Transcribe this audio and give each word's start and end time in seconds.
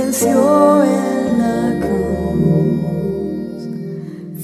venció 0.00 0.82
en 0.84 1.38
la 1.38 1.78
cruz. 1.86 3.62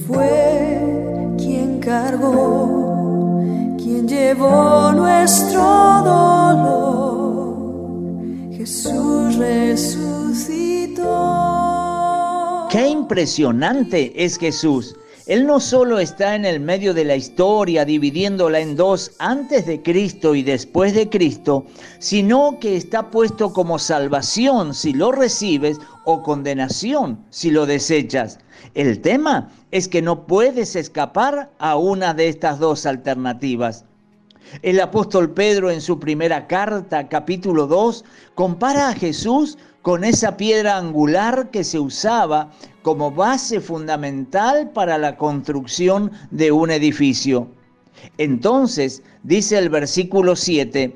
Fue 0.06 1.34
quien 1.38 1.80
cargó, 1.80 3.42
quien 3.78 4.06
llevó 4.06 4.92
nuestro 4.92 5.62
dolor. 6.04 7.56
Jesús 8.52 9.36
resucitó. 9.36 11.04
Qué 12.70 12.88
impresionante 12.88 14.24
es 14.24 14.38
Jesús. 14.38 14.94
Él 15.26 15.44
no 15.44 15.58
solo 15.58 15.98
está 15.98 16.36
en 16.36 16.44
el 16.44 16.60
medio 16.60 16.94
de 16.94 17.04
la 17.04 17.16
historia 17.16 17.84
dividiéndola 17.84 18.60
en 18.60 18.76
dos 18.76 19.10
antes 19.18 19.66
de 19.66 19.82
Cristo 19.82 20.36
y 20.36 20.44
después 20.44 20.94
de 20.94 21.08
Cristo, 21.08 21.66
sino 21.98 22.60
que 22.60 22.76
está 22.76 23.10
puesto 23.10 23.52
como 23.52 23.80
salvación 23.80 24.72
si 24.72 24.92
lo 24.92 25.10
recibes 25.10 25.80
o 26.04 26.22
condenación 26.22 27.18
si 27.30 27.50
lo 27.50 27.66
desechas. 27.66 28.38
El 28.74 29.00
tema 29.00 29.50
es 29.72 29.88
que 29.88 30.00
no 30.00 30.28
puedes 30.28 30.76
escapar 30.76 31.50
a 31.58 31.76
una 31.76 32.14
de 32.14 32.28
estas 32.28 32.60
dos 32.60 32.86
alternativas. 32.86 33.84
El 34.62 34.78
apóstol 34.80 35.32
Pedro 35.32 35.72
en 35.72 35.80
su 35.80 35.98
primera 35.98 36.46
carta, 36.46 37.08
capítulo 37.08 37.66
2, 37.66 38.04
compara 38.36 38.90
a 38.90 38.94
Jesús 38.94 39.58
con 39.86 40.02
esa 40.02 40.36
piedra 40.36 40.78
angular 40.78 41.48
que 41.52 41.62
se 41.62 41.78
usaba 41.78 42.50
como 42.82 43.12
base 43.12 43.60
fundamental 43.60 44.68
para 44.70 44.98
la 44.98 45.16
construcción 45.16 46.10
de 46.32 46.50
un 46.50 46.72
edificio. 46.72 47.46
Entonces, 48.18 49.04
dice 49.22 49.56
el 49.56 49.68
versículo 49.68 50.34
7, 50.34 50.92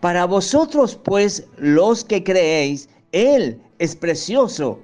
para 0.00 0.26
vosotros 0.26 0.94
pues 0.94 1.46
los 1.56 2.04
que 2.04 2.22
creéis, 2.22 2.90
Él 3.12 3.58
es 3.78 3.96
precioso, 3.96 4.78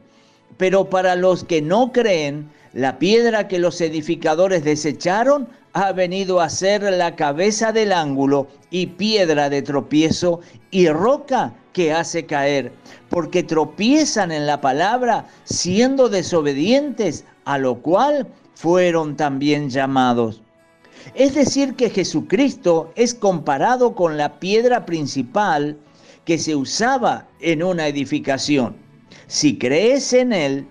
pero 0.57 0.89
para 0.89 1.15
los 1.15 1.45
que 1.45 1.61
no 1.61 1.93
creen, 1.93 2.51
la 2.73 2.99
piedra 2.99 3.47
que 3.47 3.59
los 3.59 3.83
edificadores 3.83 4.65
desecharon 4.65 5.47
ha 5.73 5.93
venido 5.93 6.41
a 6.41 6.49
ser 6.49 6.83
la 6.83 7.15
cabeza 7.17 7.73
del 7.73 7.93
ángulo 7.93 8.49
y 8.71 8.87
piedra 8.87 9.49
de 9.49 9.63
tropiezo 9.63 10.41
y 10.71 10.89
roca 10.89 11.55
que 11.73 11.93
hace 11.93 12.27
caer, 12.27 12.73
porque 13.09 13.43
tropiezan 13.43 14.33
en 14.33 14.47
la 14.47 14.61
palabra 14.61 15.27
siendo 15.45 16.09
desobedientes, 16.09 17.25
a 17.45 17.59
lo 17.59 17.81
cual 17.81 18.27
fueron 18.55 19.17
también 19.17 19.71
llamados. 19.71 20.43
Es 21.15 21.35
decir, 21.35 21.75
que 21.75 21.91
Jesucristo 21.91 22.93
es 22.97 23.15
comparado 23.15 23.95
con 23.95 24.17
la 24.17 24.39
piedra 24.39 24.85
principal 24.85 25.79
que 26.25 26.39
se 26.39 26.55
usaba 26.55 27.29
en 27.41 27.63
una 27.63 27.87
edificación. 27.87 28.77
Si 29.27 29.57
crees 29.57 30.13
en 30.13 30.33
Él 30.33 30.67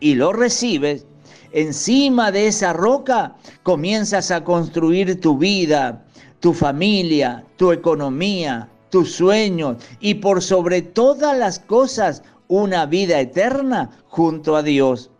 y 0.00 0.14
lo 0.14 0.32
recibes, 0.32 1.06
encima 1.54 2.32
de 2.32 2.48
esa 2.48 2.72
roca 2.72 3.36
comienzas 3.62 4.32
a 4.32 4.42
construir 4.42 5.20
tu 5.20 5.38
vida, 5.38 6.04
tu 6.40 6.52
familia, 6.52 7.44
tu 7.56 7.70
economía, 7.70 8.68
tus 8.90 9.12
sueños 9.12 9.76
y 10.00 10.14
por 10.14 10.42
sobre 10.42 10.82
todas 10.82 11.38
las 11.38 11.60
cosas 11.60 12.24
una 12.48 12.86
vida 12.86 13.20
eterna 13.20 13.90
junto 14.08 14.56
a 14.56 14.64
Dios. 14.64 15.10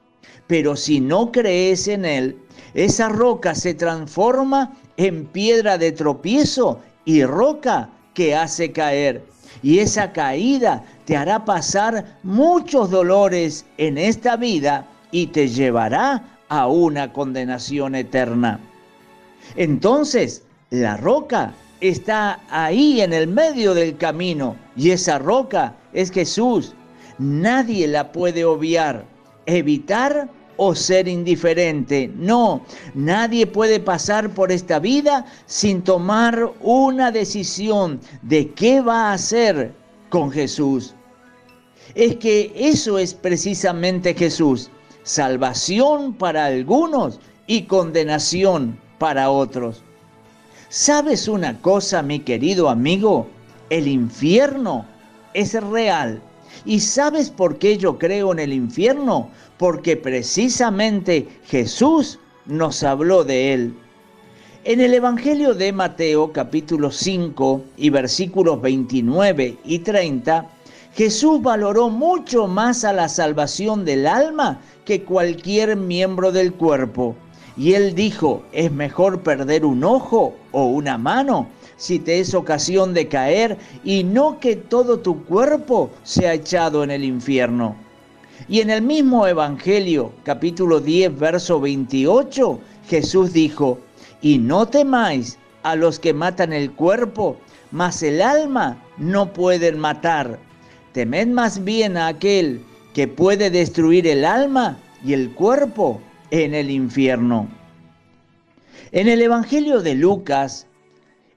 Pero 0.48 0.74
si 0.74 1.00
no 1.00 1.30
crees 1.30 1.86
en 1.86 2.04
Él, 2.04 2.36
esa 2.74 3.08
roca 3.08 3.54
se 3.54 3.72
transforma 3.74 4.76
en 4.96 5.26
piedra 5.26 5.78
de 5.78 5.92
tropiezo 5.92 6.80
y 7.04 7.24
roca 7.24 7.90
que 8.12 8.34
hace 8.34 8.72
caer. 8.72 9.24
Y 9.62 9.78
esa 9.78 10.12
caída 10.12 10.84
te 11.04 11.16
hará 11.16 11.44
pasar 11.44 12.18
muchos 12.24 12.90
dolores 12.90 13.64
en 13.78 13.98
esta 13.98 14.36
vida 14.36 14.88
y 15.14 15.28
te 15.28 15.46
llevará 15.46 16.40
a 16.48 16.66
una 16.66 17.12
condenación 17.12 17.94
eterna. 17.94 18.58
Entonces, 19.54 20.42
la 20.70 20.96
roca 20.96 21.54
está 21.80 22.40
ahí 22.50 23.00
en 23.00 23.12
el 23.12 23.28
medio 23.28 23.74
del 23.74 23.96
camino 23.96 24.56
y 24.76 24.90
esa 24.90 25.20
roca 25.20 25.76
es 25.92 26.10
Jesús. 26.10 26.74
Nadie 27.18 27.86
la 27.86 28.10
puede 28.10 28.44
obviar, 28.44 29.04
evitar 29.46 30.28
o 30.56 30.74
ser 30.74 31.06
indiferente. 31.06 32.10
No, 32.16 32.62
nadie 32.94 33.46
puede 33.46 33.78
pasar 33.78 34.30
por 34.30 34.50
esta 34.50 34.80
vida 34.80 35.26
sin 35.46 35.82
tomar 35.82 36.54
una 36.60 37.12
decisión 37.12 38.00
de 38.22 38.50
qué 38.50 38.80
va 38.80 39.10
a 39.10 39.12
hacer 39.12 39.72
con 40.08 40.32
Jesús. 40.32 40.92
Es 41.94 42.16
que 42.16 42.52
eso 42.56 42.98
es 42.98 43.14
precisamente 43.14 44.12
Jesús, 44.14 44.70
salvación 45.04 46.14
para 46.14 46.46
algunos 46.46 47.20
y 47.46 47.62
condenación 47.62 48.76
para 48.98 49.30
otros. 49.30 49.82
¿Sabes 50.70 51.28
una 51.28 51.60
cosa, 51.60 52.02
mi 52.02 52.18
querido 52.18 52.68
amigo? 52.68 53.28
El 53.70 53.86
infierno 53.86 54.86
es 55.34 55.54
real. 55.62 56.20
¿Y 56.64 56.80
sabes 56.80 57.30
por 57.30 57.58
qué 57.58 57.76
yo 57.76 57.98
creo 57.98 58.32
en 58.32 58.38
el 58.38 58.52
infierno? 58.52 59.28
Porque 59.58 59.96
precisamente 59.96 61.28
Jesús 61.44 62.18
nos 62.46 62.82
habló 62.82 63.24
de 63.24 63.52
él. 63.52 63.74
En 64.64 64.80
el 64.80 64.94
Evangelio 64.94 65.52
de 65.52 65.72
Mateo 65.72 66.32
capítulo 66.32 66.90
5 66.90 67.62
y 67.76 67.90
versículos 67.90 68.62
29 68.62 69.58
y 69.62 69.78
30, 69.80 70.48
Jesús 70.94 71.42
valoró 71.42 71.90
mucho 71.90 72.46
más 72.46 72.84
a 72.84 72.92
la 72.92 73.08
salvación 73.08 73.84
del 73.84 74.06
alma 74.06 74.60
que 74.84 75.02
cualquier 75.02 75.76
miembro 75.76 76.30
del 76.30 76.52
cuerpo. 76.52 77.16
Y 77.56 77.72
él 77.72 77.96
dijo, 77.96 78.44
es 78.52 78.70
mejor 78.70 79.22
perder 79.22 79.64
un 79.64 79.82
ojo 79.82 80.36
o 80.52 80.66
una 80.66 80.96
mano 80.96 81.48
si 81.76 81.98
te 81.98 82.20
es 82.20 82.32
ocasión 82.32 82.94
de 82.94 83.08
caer 83.08 83.58
y 83.82 84.04
no 84.04 84.38
que 84.38 84.54
todo 84.54 85.00
tu 85.00 85.24
cuerpo 85.24 85.90
sea 86.04 86.32
echado 86.34 86.84
en 86.84 86.92
el 86.92 87.02
infierno. 87.02 87.74
Y 88.48 88.60
en 88.60 88.70
el 88.70 88.82
mismo 88.82 89.26
Evangelio, 89.26 90.12
capítulo 90.22 90.78
10, 90.78 91.18
verso 91.18 91.58
28, 91.58 92.60
Jesús 92.88 93.32
dijo, 93.32 93.80
y 94.22 94.38
no 94.38 94.66
temáis 94.66 95.38
a 95.64 95.74
los 95.74 95.98
que 95.98 96.14
matan 96.14 96.52
el 96.52 96.70
cuerpo, 96.70 97.36
mas 97.72 98.00
el 98.04 98.22
alma 98.22 98.80
no 98.96 99.32
pueden 99.32 99.80
matar. 99.80 100.38
Temed 100.94 101.26
más 101.26 101.64
bien 101.64 101.96
a 101.96 102.06
aquel 102.06 102.60
que 102.94 103.08
puede 103.08 103.50
destruir 103.50 104.06
el 104.06 104.24
alma 104.24 104.78
y 105.04 105.12
el 105.12 105.34
cuerpo 105.34 106.00
en 106.30 106.54
el 106.54 106.70
infierno. 106.70 107.48
En 108.92 109.08
el 109.08 109.20
Evangelio 109.20 109.82
de 109.82 109.96
Lucas, 109.96 110.68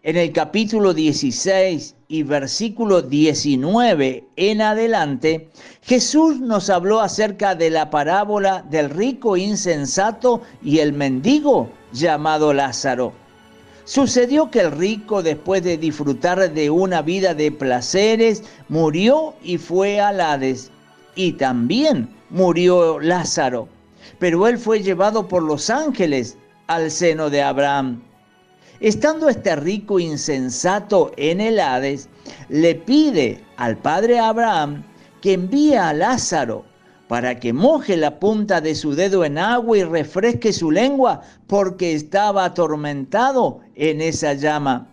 en 0.04 0.16
el 0.16 0.32
capítulo 0.32 0.94
16 0.94 1.96
y 2.08 2.22
versículo 2.22 3.02
19 3.02 4.26
en 4.36 4.62
adelante, 4.62 5.50
Jesús 5.82 6.40
nos 6.40 6.70
habló 6.70 7.02
acerca 7.02 7.56
de 7.56 7.72
la 7.72 7.90
parábola 7.90 8.64
del 8.70 8.92
rico 8.92 9.38
insensato 9.38 10.44
y 10.64 10.78
el 10.78 10.94
mendigo 10.94 11.72
llamado 11.92 12.54
Lázaro. 12.54 13.12
Sucedió 13.88 14.52
que 14.52 14.60
el 14.60 14.72
rico, 14.72 15.24
después 15.24 15.64
de 15.64 15.78
disfrutar 15.78 16.54
de 16.54 16.70
una 16.70 17.02
vida 17.02 17.34
de 17.34 17.52
placeres, 17.52 18.44
murió 18.70 19.34
y 19.42 19.58
fue 19.58 20.00
al 20.00 20.22
Hades. 20.22 20.70
Y 21.16 21.34
también 21.34 22.08
murió 22.30 23.00
Lázaro 23.00 23.68
pero 24.20 24.48
él 24.48 24.58
fue 24.58 24.82
llevado 24.82 25.28
por 25.28 25.44
los 25.44 25.70
ángeles 25.70 26.38
al 26.68 26.92
seno 26.92 27.30
de 27.30 27.42
Abraham. 27.42 28.02
Estando 28.80 29.30
este 29.30 29.56
rico 29.56 30.00
insensato 30.00 31.12
en 31.18 31.42
el 31.42 31.60
Hades, 31.60 32.10
le 32.50 32.76
pide 32.76 33.44
al 33.58 33.78
padre 33.78 34.20
Abraham 34.20 34.84
que 35.22 35.34
envíe 35.34 35.76
a 35.76 35.94
Lázaro 35.94 36.64
para 37.08 37.40
que 37.40 37.54
moje 37.54 37.96
la 37.96 38.20
punta 38.20 38.60
de 38.62 38.76
su 38.76 38.94
dedo 38.94 39.24
en 39.24 39.38
agua 39.38 39.78
y 39.78 39.84
refresque 39.84 40.52
su 40.52 40.72
lengua, 40.72 41.22
porque 41.48 41.94
estaba 41.94 42.46
atormentado 42.46 43.62
en 43.76 44.02
esa 44.02 44.34
llama. 44.34 44.88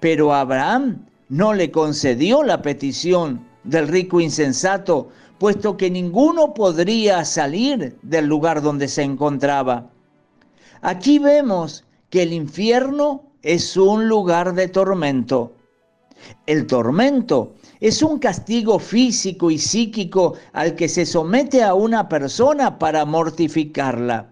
Pero 0.00 0.34
Abraham 0.34 1.06
no 1.28 1.54
le 1.54 1.70
concedió 1.70 2.42
la 2.42 2.60
petición 2.62 3.44
del 3.64 3.88
rico 3.88 4.20
insensato, 4.20 5.08
puesto 5.38 5.76
que 5.76 5.90
ninguno 5.90 6.54
podría 6.54 7.24
salir 7.24 7.96
del 8.02 8.26
lugar 8.26 8.62
donde 8.62 8.88
se 8.88 9.02
encontraba. 9.02 9.90
Aquí 10.82 11.18
vemos 11.18 11.84
que 12.10 12.22
el 12.22 12.32
infierno 12.32 13.24
es 13.42 13.76
un 13.76 14.08
lugar 14.08 14.54
de 14.54 14.68
tormento. 14.68 15.52
El 16.46 16.66
tormento 16.66 17.54
es 17.80 18.02
un 18.02 18.18
castigo 18.18 18.78
físico 18.78 19.50
y 19.50 19.58
psíquico 19.58 20.34
al 20.52 20.74
que 20.74 20.88
se 20.88 21.04
somete 21.06 21.62
a 21.62 21.74
una 21.74 22.08
persona 22.08 22.78
para 22.78 23.04
mortificarla. 23.04 24.28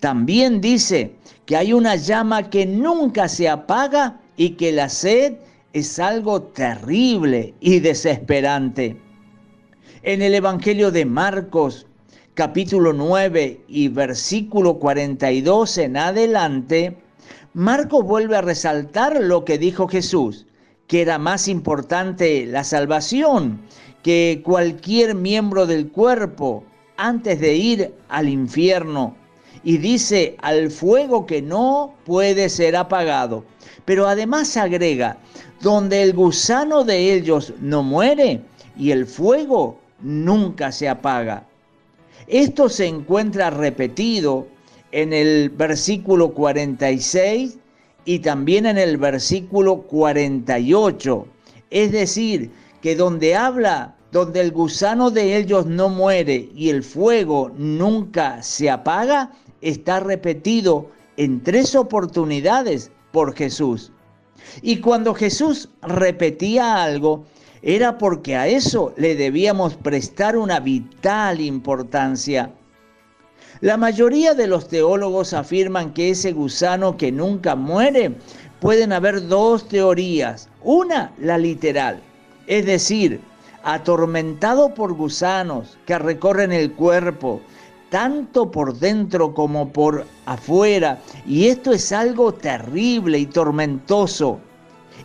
También 0.00 0.60
dice 0.60 1.14
que 1.46 1.56
hay 1.56 1.72
una 1.72 1.96
llama 1.96 2.50
que 2.50 2.66
nunca 2.66 3.28
se 3.28 3.48
apaga 3.48 4.20
y 4.36 4.50
que 4.50 4.72
la 4.72 4.88
sed 4.88 5.34
es 5.72 5.98
algo 5.98 6.42
terrible 6.42 7.54
y 7.60 7.80
desesperante. 7.80 9.00
En 10.02 10.22
el 10.22 10.34
Evangelio 10.34 10.90
de 10.90 11.04
Marcos, 11.04 11.86
capítulo 12.34 12.92
9 12.92 13.60
y 13.68 13.88
versículo 13.88 14.78
42 14.78 15.78
en 15.78 15.96
adelante, 15.96 16.96
Marcos 17.52 18.04
vuelve 18.04 18.36
a 18.36 18.42
resaltar 18.42 19.22
lo 19.22 19.44
que 19.44 19.58
dijo 19.58 19.88
Jesús, 19.88 20.46
que 20.90 21.02
era 21.02 21.18
más 21.18 21.46
importante 21.46 22.46
la 22.46 22.64
salvación 22.64 23.60
que 24.02 24.42
cualquier 24.44 25.14
miembro 25.14 25.64
del 25.68 25.86
cuerpo 25.86 26.64
antes 26.96 27.38
de 27.38 27.54
ir 27.54 27.94
al 28.08 28.28
infierno. 28.28 29.14
Y 29.62 29.78
dice 29.78 30.36
al 30.42 30.68
fuego 30.68 31.26
que 31.26 31.42
no 31.42 31.94
puede 32.04 32.48
ser 32.48 32.74
apagado. 32.74 33.44
Pero 33.84 34.08
además 34.08 34.56
agrega, 34.56 35.16
donde 35.60 36.02
el 36.02 36.12
gusano 36.12 36.82
de 36.82 37.14
ellos 37.14 37.54
no 37.60 37.84
muere 37.84 38.40
y 38.76 38.90
el 38.90 39.06
fuego 39.06 39.78
nunca 40.00 40.72
se 40.72 40.88
apaga. 40.88 41.44
Esto 42.26 42.68
se 42.68 42.88
encuentra 42.88 43.50
repetido 43.50 44.48
en 44.90 45.12
el 45.12 45.50
versículo 45.50 46.32
46 46.34 47.59
y 48.04 48.20
también 48.20 48.66
en 48.66 48.78
el 48.78 48.96
versículo 48.96 49.82
48. 49.82 51.26
Es 51.70 51.92
decir, 51.92 52.50
que 52.80 52.96
donde 52.96 53.36
habla, 53.36 53.96
donde 54.12 54.40
el 54.40 54.52
gusano 54.52 55.10
de 55.10 55.36
ellos 55.36 55.66
no 55.66 55.88
muere 55.88 56.48
y 56.54 56.70
el 56.70 56.82
fuego 56.82 57.52
nunca 57.56 58.42
se 58.42 58.70
apaga, 58.70 59.32
está 59.60 60.00
repetido 60.00 60.90
en 61.16 61.42
tres 61.42 61.74
oportunidades 61.74 62.90
por 63.12 63.34
Jesús. 63.34 63.92
Y 64.62 64.78
cuando 64.78 65.14
Jesús 65.14 65.68
repetía 65.82 66.82
algo, 66.82 67.24
era 67.62 67.98
porque 67.98 68.36
a 68.36 68.48
eso 68.48 68.94
le 68.96 69.14
debíamos 69.14 69.74
prestar 69.74 70.36
una 70.36 70.60
vital 70.60 71.40
importancia. 71.40 72.50
La 73.62 73.76
mayoría 73.76 74.32
de 74.32 74.46
los 74.46 74.68
teólogos 74.68 75.34
afirman 75.34 75.92
que 75.92 76.08
ese 76.08 76.32
gusano 76.32 76.96
que 76.96 77.12
nunca 77.12 77.56
muere, 77.56 78.16
pueden 78.58 78.90
haber 78.90 79.28
dos 79.28 79.68
teorías. 79.68 80.48
Una, 80.62 81.12
la 81.18 81.36
literal, 81.36 82.00
es 82.46 82.64
decir, 82.64 83.20
atormentado 83.62 84.72
por 84.72 84.94
gusanos 84.94 85.76
que 85.84 85.98
recorren 85.98 86.52
el 86.52 86.72
cuerpo, 86.72 87.42
tanto 87.90 88.50
por 88.50 88.78
dentro 88.78 89.34
como 89.34 89.70
por 89.70 90.06
afuera, 90.24 90.98
y 91.26 91.48
esto 91.48 91.74
es 91.74 91.92
algo 91.92 92.32
terrible 92.32 93.18
y 93.18 93.26
tormentoso. 93.26 94.40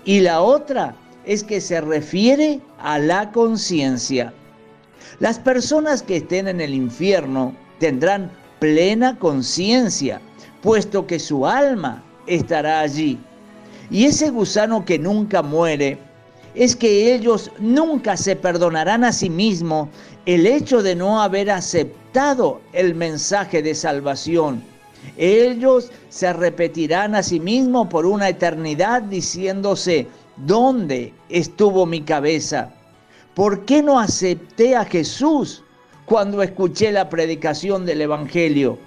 Y 0.05 0.21
la 0.21 0.41
otra 0.41 0.95
es 1.25 1.43
que 1.43 1.59
se 1.59 1.81
refiere 1.81 2.61
a 2.79 2.99
la 2.99 3.33
conciencia. 3.33 4.33
Las 5.19 5.39
personas 5.39 6.01
que 6.01 6.17
estén 6.17 6.47
en 6.47 6.61
el 6.61 6.73
infierno 6.73 7.53
tendrán 7.79 8.31
plena 8.59 9.17
conciencia, 9.19 10.21
puesto 10.61 11.05
que 11.05 11.19
su 11.19 11.45
alma 11.45 12.03
estará 12.27 12.79
allí. 12.79 13.19
Y 13.89 14.05
ese 14.05 14.29
gusano 14.29 14.83
que 14.83 14.97
nunca 14.97 15.41
muere, 15.41 15.99
es 16.55 16.75
que 16.75 17.13
ellos 17.13 17.51
nunca 17.59 18.15
se 18.15 18.35
perdonarán 18.35 19.03
a 19.03 19.11
sí 19.11 19.29
mismos 19.29 19.89
el 20.25 20.47
hecho 20.47 20.81
de 20.81 20.95
no 20.95 21.21
haber 21.21 21.51
aceptado 21.51 22.61
el 22.73 22.95
mensaje 22.95 23.61
de 23.61 23.75
salvación. 23.75 24.63
Ellos 25.17 25.91
se 26.09 26.31
repetirán 26.33 27.13
a 27.13 27.21
sí 27.21 27.39
mismos 27.39 27.87
por 27.87 28.05
una 28.05 28.29
eternidad 28.29 29.03
diciéndose, 29.03 30.07
¿dónde 30.37 31.13
estuvo 31.29 31.85
mi 31.85 32.01
cabeza? 32.01 32.73
¿Por 33.35 33.65
qué 33.65 33.83
no 33.83 33.99
acepté 33.99 34.75
a 34.75 34.85
Jesús 34.85 35.61
cuando 36.05 36.43
escuché 36.43 36.91
la 36.91 37.09
predicación 37.09 37.85
del 37.85 38.01
Evangelio? 38.01 38.77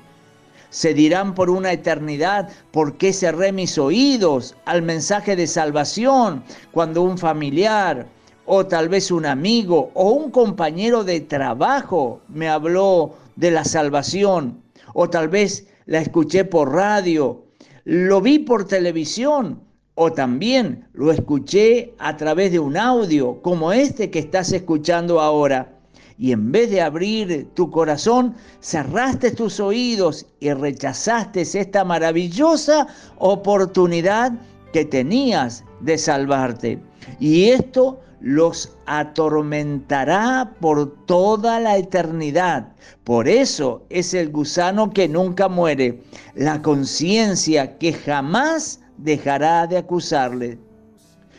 Se 0.70 0.94
dirán 0.94 1.34
por 1.34 1.50
una 1.50 1.72
eternidad, 1.72 2.50
¿por 2.70 2.96
qué 2.96 3.12
cerré 3.12 3.52
mis 3.52 3.78
oídos 3.78 4.54
al 4.66 4.82
mensaje 4.82 5.34
de 5.34 5.46
salvación 5.46 6.44
cuando 6.72 7.02
un 7.02 7.18
familiar 7.18 8.06
o 8.46 8.66
tal 8.66 8.88
vez 8.88 9.10
un 9.10 9.26
amigo 9.26 9.90
o 9.94 10.10
un 10.10 10.30
compañero 10.30 11.04
de 11.04 11.20
trabajo 11.20 12.20
me 12.28 12.48
habló 12.48 13.14
de 13.36 13.50
la 13.50 13.64
salvación? 13.64 14.62
O 14.94 15.08
tal 15.08 15.28
vez 15.28 15.66
la 15.86 16.00
escuché 16.00 16.44
por 16.44 16.72
radio, 16.72 17.44
lo 17.84 18.20
vi 18.20 18.38
por 18.38 18.66
televisión 18.66 19.62
o 19.94 20.12
también 20.12 20.86
lo 20.92 21.10
escuché 21.10 21.94
a 21.98 22.16
través 22.16 22.52
de 22.52 22.58
un 22.58 22.76
audio 22.76 23.40
como 23.42 23.72
este 23.72 24.10
que 24.10 24.18
estás 24.18 24.52
escuchando 24.52 25.20
ahora. 25.20 25.77
Y 26.18 26.32
en 26.32 26.50
vez 26.50 26.70
de 26.70 26.82
abrir 26.82 27.48
tu 27.54 27.70
corazón, 27.70 28.34
cerraste 28.60 29.30
tus 29.30 29.60
oídos 29.60 30.26
y 30.40 30.52
rechazaste 30.52 31.42
esta 31.42 31.84
maravillosa 31.84 32.88
oportunidad 33.18 34.32
que 34.72 34.84
tenías 34.84 35.64
de 35.80 35.96
salvarte. 35.96 36.80
Y 37.20 37.50
esto 37.50 38.00
los 38.20 38.76
atormentará 38.86 40.56
por 40.60 41.04
toda 41.06 41.60
la 41.60 41.76
eternidad. 41.76 42.72
Por 43.04 43.28
eso 43.28 43.84
es 43.88 44.12
el 44.12 44.30
gusano 44.30 44.90
que 44.90 45.08
nunca 45.08 45.48
muere, 45.48 46.02
la 46.34 46.60
conciencia 46.62 47.78
que 47.78 47.92
jamás 47.92 48.80
dejará 48.96 49.66
de 49.68 49.78
acusarle. 49.78 50.58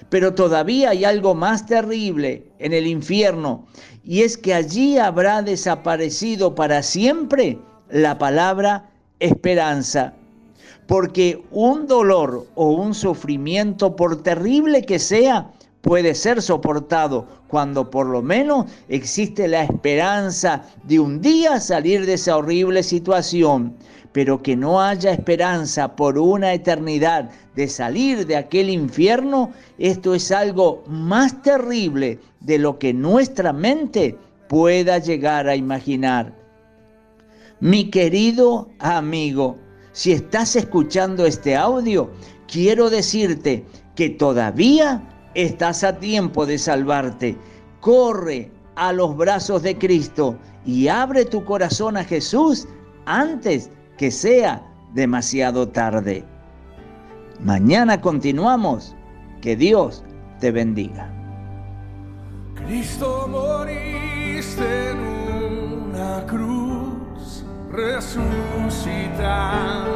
Pero 0.10 0.34
todavía 0.34 0.90
hay 0.90 1.06
algo 1.06 1.36
más 1.36 1.66
terrible 1.66 2.44
en 2.60 2.74
el 2.74 2.88
infierno, 2.88 3.68
y 4.04 4.22
es 4.22 4.38
que 4.38 4.54
allí 4.54 4.98
habrá 4.98 5.42
desaparecido 5.42 6.56
para 6.56 6.82
siempre 6.82 7.60
la 7.90 8.18
palabra 8.18 8.90
esperanza. 9.20 10.14
Porque 10.88 11.44
un 11.52 11.86
dolor 11.86 12.48
o 12.56 12.72
un 12.72 12.96
sufrimiento, 12.96 13.96
por 13.96 14.24
terrible 14.24 14.84
que 14.84 14.98
sea, 14.98 15.52
puede 15.82 16.14
ser 16.16 16.42
soportado 16.42 17.28
cuando 17.48 17.90
por 17.90 18.08
lo 18.08 18.22
menos 18.22 18.66
existe 18.88 19.48
la 19.48 19.64
esperanza 19.64 20.64
de 20.84 21.00
un 21.00 21.22
día 21.22 21.60
salir 21.60 22.06
de 22.06 22.14
esa 22.14 22.38
horrible 22.38 22.84
situación 22.84 23.76
pero 24.12 24.42
que 24.42 24.56
no 24.56 24.82
haya 24.82 25.12
esperanza 25.12 25.96
por 25.96 26.18
una 26.18 26.54
eternidad 26.54 27.30
de 27.56 27.68
salir 27.68 28.26
de 28.26 28.38
aquel 28.38 28.70
infierno, 28.70 29.52
esto 29.78 30.16
es 30.16 30.32
algo 30.32 30.84
más 30.88 31.42
terrible 31.42 32.20
de 32.40 32.58
lo 32.58 32.80
que 32.80 32.94
nuestra 32.94 33.54
mente 33.54 34.18
pueda 34.48 34.98
llegar 34.98 35.48
a 35.48 35.56
imaginar. 35.56 36.34
Mi 37.60 37.90
querido 37.90 38.70
amigo, 38.80 39.58
si 39.92 40.12
estás 40.12 40.56
escuchando 40.56 41.26
este 41.26 41.56
audio, 41.56 42.10
quiero 42.48 42.90
decirte 42.90 43.66
que 43.96 44.10
todavía 44.10 45.04
estás 45.44 45.84
a 45.84 45.98
tiempo 45.98 46.46
de 46.46 46.58
salvarte. 46.58 47.38
Corre 47.80 48.52
a 48.76 48.94
los 48.94 49.16
brazos 49.16 49.64
de 49.64 49.78
Cristo 49.78 50.38
y 50.66 50.88
abre 50.88 51.26
tu 51.26 51.44
corazón 51.46 51.98
a 51.98 52.04
Jesús 52.04 52.68
antes 53.06 53.70
que 53.98 54.12
sea 54.12 54.66
demasiado 54.94 55.68
tarde. 55.68 56.24
Mañana 57.40 58.02
continuamos. 58.02 58.96
Que 59.42 59.56
Dios 59.56 60.04
te 60.42 60.52
bendiga. 60.52 61.10
Cristo 62.56 63.26
moriste 63.30 64.92
en 64.92 65.00
una 65.00 66.26
cruz, 66.26 67.46
resucitando 67.72 69.89